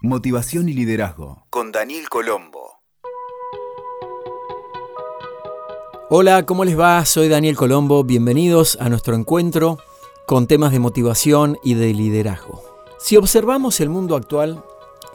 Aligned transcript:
Motivación 0.00 0.68
y 0.68 0.74
Liderazgo 0.74 1.44
con 1.50 1.72
Daniel 1.72 2.08
Colombo. 2.08 2.82
Hola, 6.08 6.46
¿cómo 6.46 6.64
les 6.64 6.78
va? 6.78 7.04
Soy 7.04 7.28
Daniel 7.28 7.56
Colombo. 7.56 8.04
Bienvenidos 8.04 8.78
a 8.80 8.88
nuestro 8.88 9.16
encuentro 9.16 9.78
con 10.24 10.46
temas 10.46 10.70
de 10.70 10.78
motivación 10.78 11.58
y 11.64 11.74
de 11.74 11.92
liderazgo. 11.94 12.62
Si 13.00 13.16
observamos 13.16 13.80
el 13.80 13.88
mundo 13.88 14.14
actual, 14.14 14.62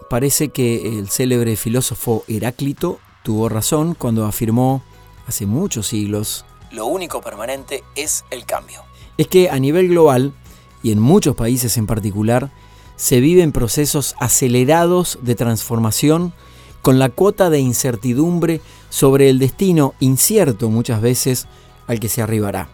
parece 0.09 0.49
que 0.49 1.00
el 1.00 1.10
célebre 1.10 1.56
filósofo 1.56 2.26
Heráclito 2.28 3.00
tuvo 3.24 3.47
razón 3.47 3.96
cuando 3.96 4.26
afirmó 4.26 4.84
hace 5.28 5.46
muchos 5.46 5.88
siglos, 5.88 6.44
lo 6.72 6.88
único 6.88 7.22
permanente 7.22 7.86
es 7.96 8.26
el 8.31 8.46
cambio. 8.46 8.81
Es 9.18 9.28
que 9.28 9.50
a 9.50 9.60
nivel 9.60 9.88
global, 9.88 10.34
y 10.81 10.92
en 10.92 11.00
muchos 11.00 11.38
países 11.38 11.78
en 11.78 11.88
particular, 11.88 12.52
se 12.96 13.19
viven 13.19 13.51
procesos 13.51 14.15
acelerados 14.19 15.19
de 15.21 15.35
transformación 15.35 16.34
con 16.81 16.99
la 16.99 17.09
cuota 17.09 17.49
de 17.49 17.59
incertidumbre 17.59 18.62
sobre 18.90 19.30
el 19.30 19.40
destino 19.40 19.95
incierto 19.99 20.70
muchas 20.70 21.02
veces 21.02 21.48
al 21.88 21.99
que 21.99 22.09
se 22.09 22.21
arribará. 22.21 22.70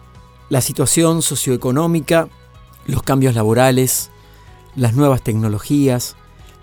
La 0.48 0.60
situación 0.60 1.22
socioeconómica, 1.22 2.28
los 2.86 3.02
cambios 3.02 3.34
laborales, 3.34 4.10
las 4.74 4.94
nuevas 4.94 5.22
tecnologías, 5.22 6.16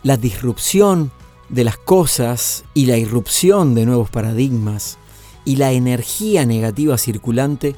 la 0.04 0.18
disrupción 0.18 1.12
de 1.50 1.64
las 1.64 1.78
cosas 1.78 2.66
y 2.74 2.86
la 2.86 2.98
irrupción 2.98 3.76
de 3.76 3.86
nuevos 3.86 4.10
paradigmas 4.10 4.98
y 5.46 5.56
la 5.56 5.72
energía 5.72 6.46
negativa 6.46 6.98
circulante 6.98 7.76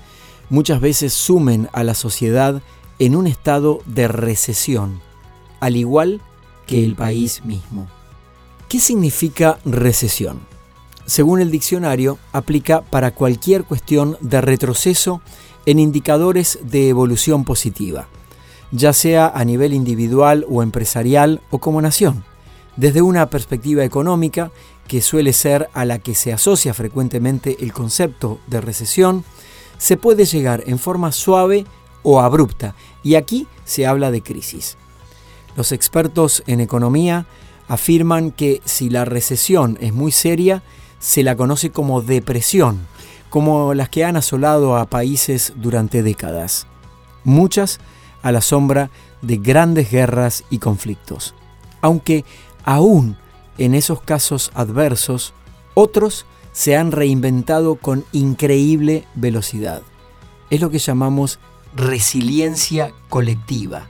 muchas 0.49 0.81
veces 0.81 1.13
sumen 1.13 1.69
a 1.73 1.83
la 1.83 1.93
sociedad 1.93 2.63
en 2.97 3.15
un 3.15 3.27
estado 3.27 3.81
de 3.85 4.07
recesión 4.07 5.08
al 5.59 5.75
igual 5.75 6.21
que 6.65 6.83
el 6.83 6.95
país 6.95 7.43
mismo. 7.45 7.87
¿Qué 8.67 8.79
significa 8.79 9.57
recesión? 9.65 10.39
Según 11.05 11.41
el 11.41 11.49
diccionario, 11.49 12.19
aplica 12.31 12.81
para 12.81 13.11
cualquier 13.11 13.63
cuestión 13.63 14.17
de 14.21 14.41
retroceso 14.41 15.21
en 15.65 15.79
indicadores 15.79 16.59
de 16.61 16.89
evolución 16.89 17.45
positiva, 17.45 18.07
ya 18.71 18.93
sea 18.93 19.27
a 19.27 19.43
nivel 19.43 19.73
individual 19.73 20.45
o 20.47 20.61
empresarial 20.61 21.41
o 21.49 21.57
como 21.57 21.81
nación. 21.81 22.23
Desde 22.75 23.01
una 23.01 23.29
perspectiva 23.29 23.83
económica, 23.83 24.51
que 24.87 25.01
suele 25.01 25.33
ser 25.33 25.69
a 25.73 25.85
la 25.85 25.99
que 25.99 26.15
se 26.15 26.33
asocia 26.33 26.73
frecuentemente 26.73 27.57
el 27.59 27.73
concepto 27.73 28.39
de 28.47 28.61
recesión, 28.61 29.23
se 29.77 29.97
puede 29.97 30.25
llegar 30.25 30.63
en 30.67 30.79
forma 30.79 31.11
suave 31.11 31.65
o 32.03 32.21
abrupta, 32.21 32.75
y 33.03 33.15
aquí 33.15 33.47
se 33.65 33.85
habla 33.85 34.11
de 34.11 34.21
crisis. 34.21 34.77
Los 35.59 35.73
expertos 35.73 36.41
en 36.47 36.61
economía 36.61 37.25
afirman 37.67 38.31
que 38.31 38.61
si 38.63 38.89
la 38.89 39.03
recesión 39.03 39.77
es 39.81 39.91
muy 39.91 40.13
seria, 40.13 40.63
se 40.99 41.21
la 41.21 41.35
conoce 41.35 41.69
como 41.69 42.01
depresión, 42.01 42.87
como 43.29 43.73
las 43.73 43.89
que 43.89 44.05
han 44.05 44.15
asolado 44.15 44.77
a 44.77 44.85
países 44.85 45.51
durante 45.57 46.01
décadas, 46.01 46.65
muchas 47.25 47.81
a 48.21 48.31
la 48.31 48.39
sombra 48.39 48.89
de 49.21 49.35
grandes 49.35 49.91
guerras 49.91 50.45
y 50.49 50.59
conflictos. 50.59 51.35
Aunque 51.81 52.23
aún 52.63 53.17
en 53.57 53.75
esos 53.75 53.99
casos 54.01 54.51
adversos, 54.53 55.33
otros 55.73 56.25
se 56.53 56.77
han 56.77 56.93
reinventado 56.93 57.75
con 57.75 58.05
increíble 58.13 59.05
velocidad. 59.13 59.81
Es 60.51 60.61
lo 60.61 60.69
que 60.69 60.79
llamamos 60.79 61.37
resiliencia 61.75 62.93
colectiva 63.09 63.89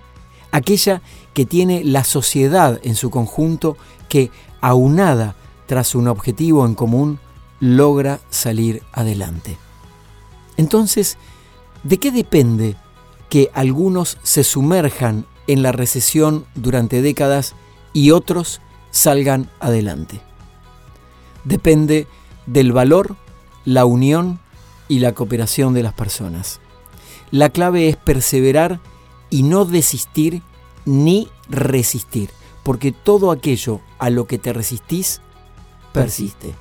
aquella 0.51 1.01
que 1.33 1.45
tiene 1.45 1.83
la 1.83 2.03
sociedad 2.03 2.79
en 2.83 2.95
su 2.95 3.09
conjunto 3.09 3.77
que, 4.07 4.31
aunada 4.61 5.35
tras 5.67 5.95
un 5.95 6.07
objetivo 6.07 6.65
en 6.65 6.75
común, 6.75 7.19
logra 7.59 8.19
salir 8.29 8.81
adelante. 8.91 9.57
Entonces, 10.57 11.17
¿de 11.83 11.97
qué 11.97 12.11
depende 12.11 12.75
que 13.29 13.51
algunos 13.53 14.17
se 14.23 14.43
sumerjan 14.43 15.25
en 15.47 15.61
la 15.61 15.71
recesión 15.71 16.45
durante 16.55 17.01
décadas 17.01 17.55
y 17.93 18.11
otros 18.11 18.61
salgan 18.91 19.49
adelante? 19.59 20.21
Depende 21.43 22.07
del 22.45 22.71
valor, 22.71 23.15
la 23.65 23.85
unión 23.85 24.39
y 24.87 24.99
la 24.99 25.13
cooperación 25.13 25.73
de 25.73 25.83
las 25.83 25.93
personas. 25.93 26.59
La 27.31 27.49
clave 27.49 27.87
es 27.87 27.95
perseverar 27.95 28.79
y 29.29 29.43
no 29.43 29.65
desistir 29.65 30.41
ni 30.85 31.29
resistir, 31.49 32.29
porque 32.63 32.91
todo 32.91 33.31
aquello 33.31 33.81
a 33.97 34.09
lo 34.09 34.27
que 34.27 34.37
te 34.37 34.53
resistís 34.53 35.21
persiste. 35.93 36.53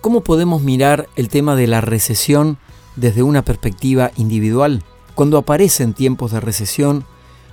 ¿Cómo 0.00 0.22
podemos 0.22 0.62
mirar 0.62 1.08
el 1.16 1.28
tema 1.28 1.56
de 1.56 1.66
la 1.66 1.80
recesión 1.80 2.58
desde 2.96 3.22
una 3.22 3.42
perspectiva 3.42 4.10
individual? 4.16 4.82
Cuando 5.14 5.38
aparecen 5.38 5.94
tiempos 5.94 6.32
de 6.32 6.40
recesión, 6.40 7.04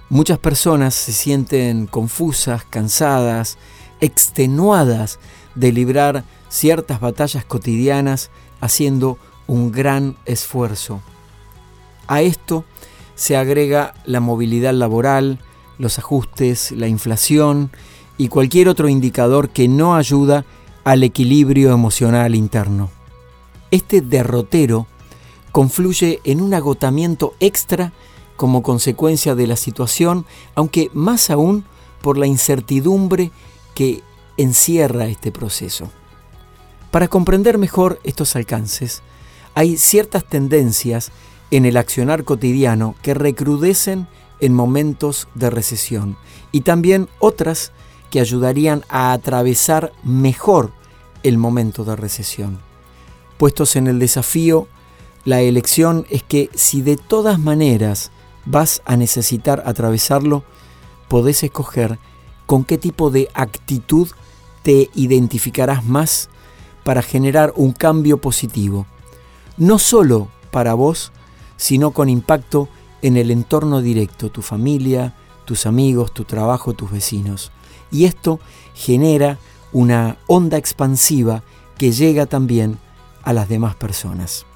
muchas 0.09 0.37
personas 0.37 0.93
se 0.93 1.13
sienten 1.13 1.87
confusas, 1.87 2.65
cansadas, 2.65 3.57
extenuadas 4.01 5.19
de 5.55 5.71
librar 5.71 6.23
ciertas 6.49 6.99
batallas 6.99 7.45
cotidianas 7.45 8.29
haciendo 8.59 9.17
un 9.47 9.71
gran 9.71 10.17
esfuerzo. 10.25 11.01
A 12.07 12.21
esto 12.21 12.65
se 13.21 13.37
agrega 13.37 13.93
la 14.03 14.19
movilidad 14.19 14.73
laboral, 14.73 15.37
los 15.77 15.99
ajustes, 15.99 16.71
la 16.71 16.87
inflación 16.87 17.69
y 18.17 18.29
cualquier 18.29 18.67
otro 18.67 18.89
indicador 18.89 19.51
que 19.51 19.67
no 19.67 19.95
ayuda 19.95 20.43
al 20.83 21.03
equilibrio 21.03 21.71
emocional 21.71 22.33
interno. 22.33 22.89
Este 23.69 24.01
derrotero 24.01 24.87
confluye 25.51 26.19
en 26.23 26.41
un 26.41 26.55
agotamiento 26.55 27.35
extra 27.39 27.93
como 28.37 28.63
consecuencia 28.63 29.35
de 29.35 29.45
la 29.45 29.55
situación, 29.55 30.25
aunque 30.55 30.89
más 30.91 31.29
aún 31.29 31.63
por 32.01 32.17
la 32.17 32.25
incertidumbre 32.25 33.29
que 33.75 34.01
encierra 34.37 35.05
este 35.05 35.31
proceso. 35.31 35.91
Para 36.89 37.07
comprender 37.07 37.59
mejor 37.59 37.99
estos 38.03 38.35
alcances, 38.35 39.03
hay 39.53 39.77
ciertas 39.77 40.25
tendencias 40.25 41.11
en 41.51 41.65
el 41.65 41.77
accionar 41.77 42.23
cotidiano 42.23 42.95
que 43.01 43.13
recrudecen 43.13 44.07
en 44.39 44.53
momentos 44.53 45.27
de 45.35 45.49
recesión 45.49 46.17
y 46.51 46.61
también 46.61 47.07
otras 47.19 47.71
que 48.09 48.19
ayudarían 48.19 48.83
a 48.89 49.13
atravesar 49.13 49.93
mejor 50.03 50.71
el 51.23 51.37
momento 51.37 51.83
de 51.83 51.95
recesión. 51.95 52.59
Puestos 53.37 53.75
en 53.75 53.87
el 53.87 53.99
desafío, 53.99 54.67
la 55.23 55.41
elección 55.41 56.05
es 56.09 56.23
que 56.23 56.49
si 56.55 56.81
de 56.81 56.97
todas 56.97 57.39
maneras 57.39 58.11
vas 58.45 58.81
a 58.85 58.97
necesitar 58.97 59.63
atravesarlo, 59.65 60.43
podés 61.07 61.43
escoger 61.43 61.99
con 62.45 62.63
qué 62.63 62.77
tipo 62.77 63.11
de 63.11 63.29
actitud 63.33 64.09
te 64.63 64.89
identificarás 64.95 65.85
más 65.85 66.29
para 66.83 67.01
generar 67.01 67.53
un 67.55 67.71
cambio 67.71 68.17
positivo, 68.17 68.87
no 69.57 69.77
solo 69.79 70.27
para 70.51 70.73
vos, 70.73 71.11
sino 71.61 71.91
con 71.91 72.09
impacto 72.09 72.69
en 73.03 73.17
el 73.17 73.29
entorno 73.29 73.81
directo, 73.81 74.31
tu 74.31 74.41
familia, 74.41 75.13
tus 75.45 75.67
amigos, 75.67 76.11
tu 76.11 76.23
trabajo, 76.23 76.73
tus 76.73 76.89
vecinos. 76.89 77.51
Y 77.91 78.05
esto 78.05 78.39
genera 78.73 79.37
una 79.71 80.17
onda 80.25 80.57
expansiva 80.57 81.43
que 81.77 81.91
llega 81.91 82.25
también 82.25 82.79
a 83.21 83.31
las 83.31 83.47
demás 83.47 83.75
personas. 83.75 84.47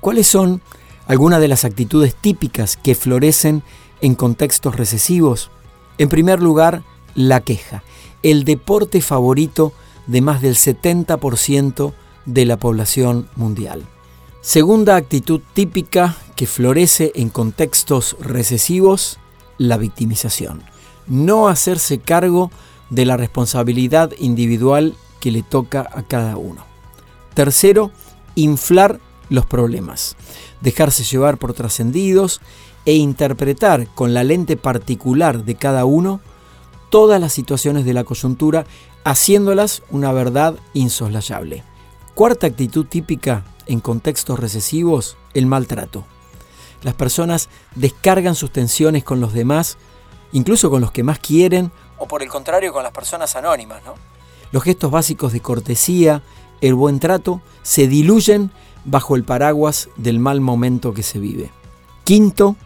¿Cuáles 0.00 0.26
son 0.26 0.62
algunas 1.06 1.40
de 1.40 1.46
las 1.46 1.64
actitudes 1.64 2.16
típicas 2.16 2.76
que 2.76 2.96
florecen 2.96 3.62
en 4.00 4.16
contextos 4.16 4.74
recesivos? 4.74 5.52
En 5.96 6.08
primer 6.08 6.42
lugar, 6.42 6.82
la 7.14 7.42
queja, 7.42 7.84
el 8.24 8.42
deporte 8.42 9.00
favorito 9.00 9.72
de 10.08 10.22
más 10.22 10.42
del 10.42 10.56
70% 10.56 11.92
de 12.26 12.46
la 12.46 12.56
población 12.56 13.28
mundial. 13.36 13.86
Segunda 14.42 14.96
actitud 14.96 15.40
típica 15.54 16.16
que 16.34 16.48
florece 16.48 17.12
en 17.14 17.28
contextos 17.28 18.16
recesivos, 18.18 19.20
la 19.56 19.76
victimización. 19.76 20.64
No 21.06 21.46
hacerse 21.46 22.00
cargo 22.00 22.50
de 22.90 23.06
la 23.06 23.16
responsabilidad 23.16 24.10
individual 24.18 24.96
que 25.20 25.30
le 25.30 25.44
toca 25.44 25.88
a 25.94 26.02
cada 26.02 26.36
uno. 26.38 26.64
Tercero, 27.34 27.92
inflar 28.34 28.98
los 29.28 29.46
problemas. 29.46 30.16
Dejarse 30.60 31.04
llevar 31.04 31.38
por 31.38 31.54
trascendidos 31.54 32.40
e 32.84 32.94
interpretar 32.94 33.86
con 33.94 34.12
la 34.12 34.24
lente 34.24 34.56
particular 34.56 35.44
de 35.44 35.54
cada 35.54 35.84
uno 35.84 36.20
todas 36.90 37.20
las 37.20 37.32
situaciones 37.32 37.84
de 37.84 37.94
la 37.94 38.02
coyuntura, 38.02 38.66
haciéndolas 39.04 39.84
una 39.90 40.10
verdad 40.10 40.56
insoslayable. 40.74 41.62
Cuarta 42.14 42.48
actitud 42.48 42.86
típica 42.86 43.44
en 43.66 43.80
contextos 43.80 44.38
recesivos, 44.38 45.16
el 45.34 45.46
maltrato. 45.46 46.04
Las 46.82 46.94
personas 46.94 47.48
descargan 47.74 48.34
sus 48.34 48.52
tensiones 48.52 49.04
con 49.04 49.20
los 49.20 49.32
demás, 49.32 49.78
incluso 50.32 50.70
con 50.70 50.80
los 50.80 50.90
que 50.90 51.02
más 51.02 51.18
quieren 51.18 51.70
o 51.98 52.06
por 52.06 52.22
el 52.22 52.28
contrario 52.28 52.72
con 52.72 52.82
las 52.82 52.92
personas 52.92 53.36
anónimas. 53.36 53.82
Los 54.50 54.64
gestos 54.64 54.90
básicos 54.90 55.32
de 55.32 55.40
cortesía, 55.40 56.22
el 56.60 56.74
buen 56.74 56.98
trato, 56.98 57.40
se 57.62 57.86
diluyen 57.86 58.50
bajo 58.84 59.14
el 59.14 59.22
paraguas 59.22 59.88
del 59.96 60.18
mal 60.18 60.40
momento 60.40 60.94
que 60.94 61.04
se 61.04 61.20
vive. 61.20 61.52
Quinto, 62.02 62.56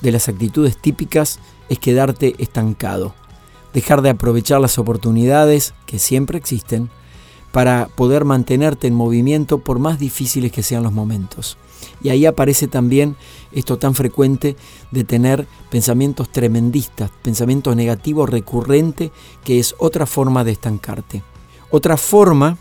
de 0.00 0.12
las 0.12 0.30
actitudes 0.30 0.78
típicas 0.78 1.38
es 1.68 1.78
quedarte 1.78 2.34
estancado, 2.38 3.14
dejar 3.74 4.00
de 4.00 4.10
aprovechar 4.10 4.60
las 4.62 4.78
oportunidades 4.78 5.74
que 5.84 5.98
siempre 5.98 6.38
existen 6.38 6.90
para 7.52 7.88
poder 7.94 8.24
mantenerte 8.24 8.86
en 8.86 8.94
movimiento 8.94 9.58
por 9.58 9.78
más 9.78 9.98
difíciles 9.98 10.52
que 10.52 10.62
sean 10.62 10.82
los 10.82 10.92
momentos. 10.92 11.56
Y 12.02 12.10
ahí 12.10 12.26
aparece 12.26 12.68
también 12.68 13.16
esto 13.52 13.78
tan 13.78 13.94
frecuente 13.94 14.56
de 14.90 15.04
tener 15.04 15.46
pensamientos 15.70 16.30
tremendistas, 16.30 17.10
pensamientos 17.22 17.74
negativos 17.76 18.28
recurrentes, 18.28 19.10
que 19.44 19.58
es 19.58 19.74
otra 19.78 20.06
forma 20.06 20.44
de 20.44 20.52
estancarte. 20.52 21.22
Otra 21.70 21.96
forma 21.96 22.58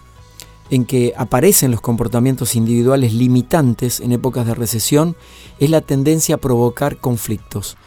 en 0.69 0.85
que 0.85 1.13
aparecen 1.17 1.71
los 1.71 1.81
comportamientos 1.81 2.55
individuales 2.55 3.13
limitantes 3.13 3.99
en 3.99 4.11
épocas 4.11 4.45
de 4.45 4.53
recesión 4.53 5.15
es 5.59 5.69
la 5.69 5.81
tendencia 5.81 6.35
a 6.35 6.39
provocar 6.39 6.97
conflictos. 6.97 7.77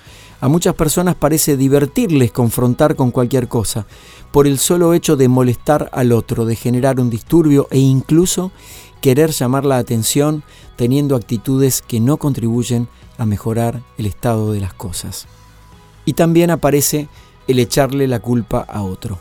A 0.42 0.48
muchas 0.48 0.74
personas 0.74 1.14
parece 1.14 1.56
divertirles 1.56 2.32
confrontar 2.32 2.96
con 2.96 3.12
cualquier 3.12 3.46
cosa, 3.46 3.86
por 4.32 4.48
el 4.48 4.58
solo 4.58 4.92
hecho 4.92 5.14
de 5.14 5.28
molestar 5.28 5.88
al 5.92 6.10
otro, 6.10 6.44
de 6.44 6.56
generar 6.56 6.98
un 6.98 7.10
disturbio 7.10 7.68
e 7.70 7.78
incluso 7.78 8.50
querer 9.00 9.30
llamar 9.30 9.64
la 9.64 9.78
atención 9.78 10.42
teniendo 10.74 11.14
actitudes 11.14 11.80
que 11.80 12.00
no 12.00 12.16
contribuyen 12.16 12.88
a 13.18 13.24
mejorar 13.24 13.82
el 13.98 14.06
estado 14.06 14.50
de 14.50 14.58
las 14.58 14.74
cosas. 14.74 15.28
Y 16.06 16.14
también 16.14 16.50
aparece 16.50 17.06
el 17.46 17.60
echarle 17.60 18.08
la 18.08 18.18
culpa 18.18 18.66
a 18.68 18.82
otro. 18.82 19.20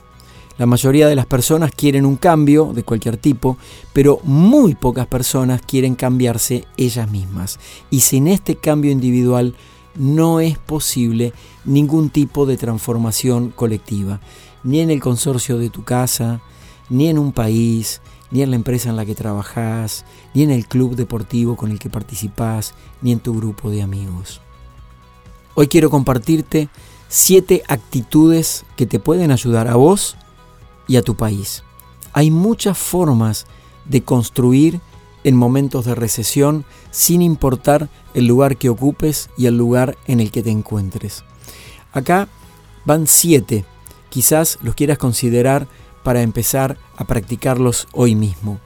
La 0.58 0.66
mayoría 0.66 1.08
de 1.08 1.16
las 1.16 1.28
personas 1.28 1.70
quieren 1.70 2.08
un 2.08 2.16
cambio 2.16 2.72
de 2.74 2.82
cualquier 2.82 3.18
tipo, 3.18 3.60
pero 3.94 4.20
muy 4.24 4.74
pocas 4.74 5.06
personas 5.06 5.62
quieren 5.62 5.94
cambiarse 5.94 6.66
ellas 6.78 7.12
mismas. 7.12 7.60
Y 7.92 8.00
sin 8.00 8.28
este 8.28 8.56
cambio 8.56 8.92
individual 8.92 9.54
no 9.96 10.40
es 10.40 10.58
posible 10.58 11.34
ningún 11.66 12.10
tipo 12.10 12.46
de 12.46 12.58
transformación 12.58 13.50
colectiva, 13.50 14.20
ni 14.64 14.80
en 14.80 14.92
el 14.92 15.00
consorcio 15.00 15.58
de 15.58 15.70
tu 15.70 15.84
casa, 15.84 16.42
ni 16.90 17.08
en 17.08 17.18
un 17.18 17.32
país, 17.32 18.02
ni 18.32 18.42
en 18.42 18.50
la 18.50 18.56
empresa 18.56 18.90
en 18.90 18.96
la 18.96 19.06
que 19.06 19.16
trabajas, 19.16 20.06
ni 20.34 20.44
en 20.44 20.52
el 20.52 20.68
club 20.68 20.96
deportivo 20.96 21.56
con 21.56 21.72
el 21.72 21.80
que 21.80 21.90
participas, 21.90 22.74
ni 23.02 23.12
en 23.12 23.20
tu 23.20 23.36
grupo 23.36 23.70
de 23.70 23.82
amigos. 23.82 24.42
Hoy 25.54 25.68
quiero 25.68 25.90
compartirte 25.90 26.70
siete 27.10 27.64
actitudes 27.68 28.66
que 28.78 28.86
te 28.86 29.00
pueden 29.00 29.32
ayudar 29.32 29.68
a 29.68 29.76
vos 29.76 30.16
y 30.88 30.96
a 30.96 31.02
tu 31.02 31.16
país. 31.16 31.64
Hay 32.14 32.32
muchas 32.32 32.78
formas 32.78 33.48
de 33.86 34.04
construir 34.04 34.80
en 35.24 35.36
momentos 35.36 35.86
de 35.86 35.96
recesión 35.96 36.66
sin 36.92 37.22
importar 37.22 37.90
el 38.14 38.28
lugar 38.28 38.58
que 38.58 38.70
ocupes 38.70 39.30
y 39.38 39.46
el 39.46 39.58
lugar 39.58 39.98
en 40.08 40.20
el 40.20 40.32
que 40.32 40.44
te 40.44 40.50
encuentres. 40.50 41.24
Acá 41.94 42.28
van 42.86 43.08
siete, 43.08 43.66
quizás 44.10 44.58
los 44.62 44.76
quieras 44.76 44.98
considerar 44.98 45.68
para 46.04 46.22
empezar 46.22 46.78
a 46.98 47.06
practicarlos 47.06 47.88
hoy 47.94 48.16
mismo. 48.16 48.60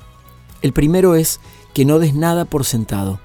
El 0.61 0.73
primero 0.73 1.15
es 1.15 1.39
que 1.73 1.85
no 1.85 1.99
des 1.99 2.15
nada 2.15 2.45
por 2.45 2.65
sentado. 2.65 3.19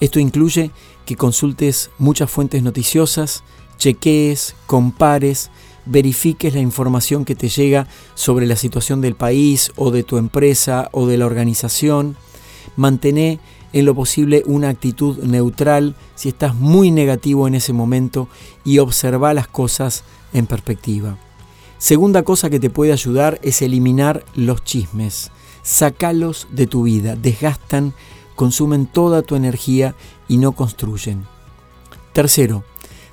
Esto 0.00 0.18
incluye 0.20 0.70
que 1.06 1.16
consultes 1.16 1.90
muchas 1.98 2.30
fuentes 2.30 2.62
noticiosas, 2.62 3.42
chequees, 3.78 4.54
compares, 4.66 5.50
verifiques 5.86 6.54
la 6.54 6.60
información 6.60 7.24
que 7.24 7.34
te 7.34 7.48
llega 7.48 7.86
sobre 8.14 8.46
la 8.46 8.56
situación 8.56 9.00
del 9.00 9.14
país 9.14 9.72
o 9.76 9.90
de 9.90 10.02
tu 10.02 10.16
empresa 10.16 10.88
o 10.92 11.06
de 11.06 11.18
la 11.18 11.26
organización. 11.26 12.16
Mantené 12.76 13.38
en 13.72 13.84
lo 13.86 13.94
posible 13.94 14.42
una 14.46 14.68
actitud 14.68 15.18
neutral 15.24 15.96
si 16.14 16.28
estás 16.28 16.54
muy 16.54 16.90
negativo 16.90 17.48
en 17.48 17.54
ese 17.54 17.72
momento 17.72 18.28
y 18.64 18.78
observa 18.78 19.34
las 19.34 19.48
cosas 19.48 20.04
en 20.32 20.46
perspectiva. 20.46 21.18
Segunda 21.78 22.22
cosa 22.22 22.50
que 22.50 22.60
te 22.60 22.70
puede 22.70 22.92
ayudar 22.92 23.40
es 23.42 23.62
eliminar 23.62 24.24
los 24.34 24.62
chismes. 24.64 25.30
Sácalos 25.62 26.46
de 26.50 26.66
tu 26.66 26.84
vida, 26.84 27.16
desgastan, 27.16 27.94
consumen 28.36 28.86
toda 28.86 29.22
tu 29.22 29.34
energía 29.34 29.94
y 30.28 30.36
no 30.36 30.52
construyen. 30.52 31.26
Tercero, 32.12 32.64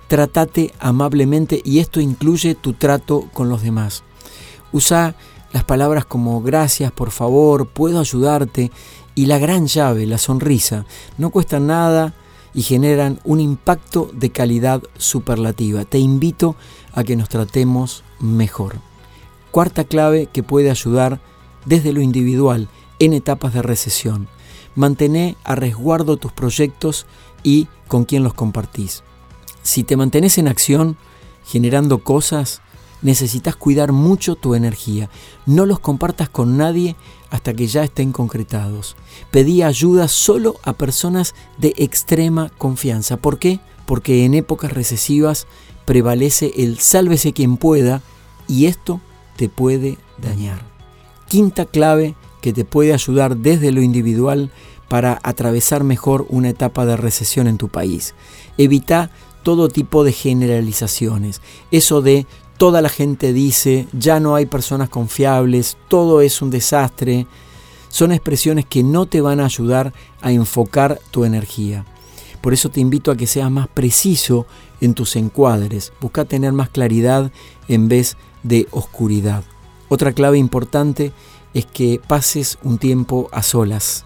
trátate 0.07 0.73
amablemente 0.79 1.61
y 1.65 1.79
esto 1.79 2.01
incluye 2.01 2.53
tu 2.53 2.73
trato 2.73 3.27
con 3.33 3.49
los 3.49 3.63
demás. 3.63 4.03
Usa 4.71 5.15
las 5.53 5.63
palabras 5.63 6.05
como 6.05 6.41
gracias, 6.41 6.91
por 6.91 7.11
favor, 7.11 7.67
puedo 7.67 7.99
ayudarte 7.99 8.71
y 9.15 9.25
la 9.25 9.39
gran 9.39 9.67
llave, 9.67 10.05
la 10.05 10.17
sonrisa. 10.17 10.85
No 11.17 11.29
cuesta 11.29 11.59
nada 11.59 12.13
y 12.53 12.63
generan 12.63 13.19
un 13.23 13.39
impacto 13.39 14.09
de 14.13 14.31
calidad 14.31 14.81
superlativa. 14.97 15.85
Te 15.85 15.99
invito 15.99 16.55
a 16.93 17.03
que 17.03 17.15
nos 17.15 17.29
tratemos 17.29 18.03
mejor. 18.19 18.75
Cuarta 19.51 19.83
clave 19.83 20.27
que 20.31 20.43
puede 20.43 20.69
ayudar 20.69 21.19
desde 21.65 21.93
lo 21.93 22.01
individual 22.01 22.69
en 22.99 23.13
etapas 23.13 23.53
de 23.53 23.61
recesión. 23.61 24.27
Mantener 24.75 25.35
a 25.43 25.55
resguardo 25.55 26.17
tus 26.17 26.31
proyectos 26.31 27.05
y 27.43 27.67
con 27.87 28.05
quién 28.05 28.23
los 28.23 28.33
compartís. 28.33 29.03
Si 29.63 29.83
te 29.83 29.97
mantenés 29.97 30.37
en 30.37 30.47
acción, 30.47 30.97
generando 31.45 31.99
cosas, 31.99 32.61
necesitas 33.01 33.55
cuidar 33.55 33.91
mucho 33.91 34.35
tu 34.35 34.55
energía. 34.55 35.09
No 35.45 35.65
los 35.65 35.79
compartas 35.79 36.29
con 36.29 36.57
nadie 36.57 36.95
hasta 37.29 37.53
que 37.53 37.67
ya 37.67 37.83
estén 37.83 38.11
concretados. 38.11 38.95
Pedí 39.31 39.61
ayuda 39.61 40.07
solo 40.07 40.55
a 40.63 40.73
personas 40.73 41.33
de 41.57 41.73
extrema 41.77 42.49
confianza. 42.57 43.17
¿Por 43.17 43.39
qué? 43.39 43.59
Porque 43.85 44.25
en 44.25 44.33
épocas 44.33 44.73
recesivas 44.73 45.47
prevalece 45.85 46.53
el 46.57 46.79
sálvese 46.79 47.33
quien 47.33 47.57
pueda 47.57 48.01
y 48.47 48.65
esto 48.65 49.01
te 49.37 49.49
puede 49.49 49.97
dañar. 50.21 50.65
Quinta 51.27 51.65
clave 51.65 52.15
que 52.41 52.53
te 52.53 52.65
puede 52.65 52.93
ayudar 52.93 53.37
desde 53.37 53.71
lo 53.71 53.81
individual 53.81 54.51
para 54.89 55.19
atravesar 55.23 55.85
mejor 55.85 56.25
una 56.29 56.49
etapa 56.49 56.85
de 56.85 56.97
recesión 56.97 57.47
en 57.47 57.57
tu 57.57 57.69
país. 57.69 58.13
Evita 58.57 59.09
todo 59.43 59.69
tipo 59.69 60.03
de 60.03 60.11
generalizaciones. 60.11 61.41
Eso 61.71 62.01
de 62.01 62.27
toda 62.61 62.83
la 62.83 62.89
gente 62.89 63.33
dice, 63.33 63.87
ya 63.91 64.19
no 64.19 64.35
hay 64.35 64.45
personas 64.45 64.87
confiables, 64.87 65.77
todo 65.87 66.21
es 66.21 66.43
un 66.43 66.51
desastre, 66.51 67.25
son 67.89 68.11
expresiones 68.11 68.67
que 68.67 68.83
no 68.83 69.07
te 69.07 69.19
van 69.19 69.39
a 69.39 69.45
ayudar 69.45 69.93
a 70.21 70.31
enfocar 70.31 70.99
tu 71.09 71.25
energía. 71.25 71.87
Por 72.39 72.53
eso 72.53 72.69
te 72.69 72.79
invito 72.79 73.09
a 73.09 73.17
que 73.17 73.25
seas 73.25 73.49
más 73.49 73.67
preciso 73.67 74.45
en 74.79 74.93
tus 74.93 75.15
encuadres. 75.15 75.91
Busca 75.99 76.23
tener 76.23 76.53
más 76.53 76.69
claridad 76.69 77.31
en 77.67 77.87
vez 77.87 78.15
de 78.43 78.67
oscuridad. 78.69 79.43
Otra 79.89 80.13
clave 80.13 80.37
importante 80.37 81.13
es 81.55 81.65
que 81.65 81.99
pases 82.07 82.59
un 82.61 82.77
tiempo 82.77 83.27
a 83.31 83.41
solas 83.41 84.05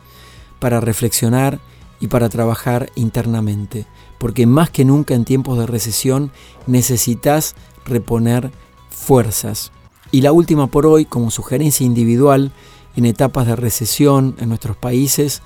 para 0.59 0.79
reflexionar 0.79 1.59
y 1.99 2.07
para 2.07 2.29
trabajar 2.29 2.89
internamente 2.95 3.85
porque 4.17 4.45
más 4.45 4.69
que 4.69 4.85
nunca 4.85 5.13
en 5.13 5.25
tiempos 5.25 5.57
de 5.59 5.67
recesión 5.67 6.31
necesitas 6.67 7.55
reponer 7.85 8.51
fuerzas. 8.89 9.71
Y 10.11 10.21
la 10.21 10.31
última 10.31 10.67
por 10.67 10.85
hoy, 10.85 11.05
como 11.05 11.31
sugerencia 11.31 11.85
individual, 11.85 12.51
en 12.95 13.05
etapas 13.05 13.47
de 13.47 13.55
recesión 13.55 14.35
en 14.39 14.49
nuestros 14.49 14.77
países, 14.77 15.41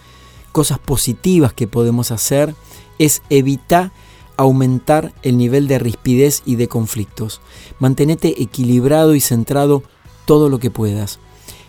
cosas 0.52 0.80
positivas 0.80 1.54
que 1.54 1.68
podemos 1.68 2.12
hacer 2.12 2.56
es 2.98 3.22
evitar 3.30 3.92
aumentar 4.38 5.14
el 5.22 5.38
nivel 5.38 5.68
de 5.68 5.80
rispidez 5.80 6.44
y 6.46 6.56
de 6.56 6.70
conflictos. 6.70 7.42
Mantenete 7.78 8.42
equilibrado 8.42 9.14
y 9.14 9.20
centrado 9.20 9.84
todo 10.26 10.48
lo 10.48 10.60
que 10.60 10.72
puedas. 10.72 11.20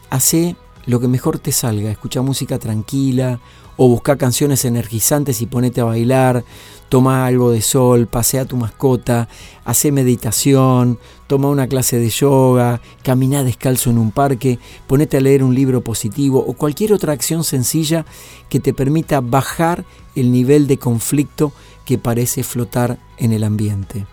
Hace 0.08 0.54
lo 0.86 1.00
que 1.00 1.08
mejor 1.08 1.40
te 1.40 1.50
salga, 1.50 1.90
escucha 1.90 2.22
música 2.22 2.60
tranquila 2.60 3.40
o 3.82 3.88
busca 3.88 4.18
canciones 4.18 4.66
energizantes 4.66 5.40
y 5.40 5.46
ponete 5.46 5.80
a 5.80 5.84
bailar, 5.84 6.44
toma 6.90 7.24
algo 7.24 7.50
de 7.50 7.62
sol, 7.62 8.08
pasea 8.08 8.42
a 8.42 8.44
tu 8.44 8.58
mascota, 8.58 9.26
hace 9.64 9.90
meditación, 9.90 10.98
toma 11.26 11.48
una 11.48 11.66
clase 11.66 11.98
de 11.98 12.10
yoga, 12.10 12.82
camina 13.02 13.42
descalzo 13.42 13.88
en 13.88 13.96
un 13.96 14.10
parque, 14.10 14.58
ponete 14.86 15.16
a 15.16 15.22
leer 15.22 15.42
un 15.42 15.54
libro 15.54 15.80
positivo 15.80 16.44
o 16.46 16.52
cualquier 16.52 16.92
otra 16.92 17.14
acción 17.14 17.42
sencilla 17.42 18.04
que 18.50 18.60
te 18.60 18.74
permita 18.74 19.22
bajar 19.22 19.86
el 20.14 20.30
nivel 20.30 20.66
de 20.66 20.76
conflicto 20.76 21.50
que 21.86 21.96
parece 21.96 22.42
flotar 22.42 22.98
en 23.16 23.32
el 23.32 23.44
ambiente. 23.44 24.04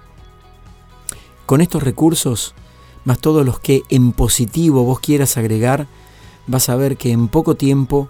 Con 1.45 1.59
estos 1.59 1.83
recursos, 1.83 2.55
más 3.03 3.19
todos 3.19 3.45
los 3.45 3.59
que 3.59 3.83
en 3.89 4.13
positivo 4.13 4.85
vos 4.85 5.01
quieras 5.01 5.35
agregar, 5.35 5.87
vas 6.47 6.69
a 6.69 6.77
ver 6.77 6.95
que 6.95 7.11
en 7.11 7.27
poco 7.27 7.55
tiempo 7.55 8.07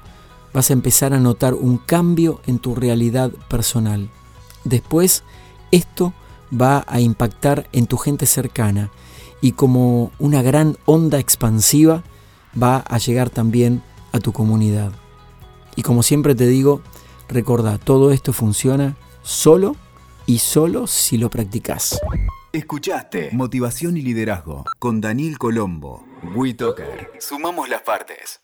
vas 0.54 0.70
a 0.70 0.74
empezar 0.74 1.13
a 1.13 1.20
notar 1.20 1.54
un 1.54 1.77
cambio 1.77 2.42
en 2.46 2.60
tu 2.60 2.75
realidad 2.75 3.32
personal. 3.50 4.10
Después, 4.63 5.24
esto 5.72 6.13
va 6.51 6.86
a 6.88 7.00
impactar 7.00 7.68
en 7.72 7.88
tu 7.88 7.98
gente 7.98 8.25
cercana 8.25 8.89
y 9.42 9.51
como 9.54 10.12
una 10.20 10.42
gran 10.42 10.77
onda 10.86 11.20
expansiva 11.20 12.04
va 12.62 12.77
a 12.77 12.98
llegar 12.98 13.30
también 13.30 13.84
a 14.12 14.20
tu 14.20 14.32
comunidad. 14.32 14.92
Y 15.75 15.84
como 15.84 16.04
siempre 16.04 16.36
te 16.36 16.48
digo, 16.48 16.82
recuerda, 17.27 17.77
todo 17.77 18.12
esto 18.12 18.34
funciona 18.34 18.98
solo 19.22 19.75
y 20.25 20.39
solo 20.39 20.88
si 20.88 21.18
lo 21.18 21.30
practicas. 21.30 22.00
Escuchaste 22.51 23.30
Motivación 23.34 23.98
y 23.98 24.01
Liderazgo 24.01 24.66
con 24.80 25.01
Daniel 25.01 25.38
Colombo. 25.38 26.04
WeToker. 26.34 27.12
Sumamos 27.20 27.70
las 27.70 27.82
partes. 27.84 28.42